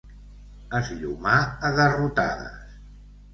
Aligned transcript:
Esllomar 0.77 1.35
a 1.69 1.71
garrotades. 1.81 2.81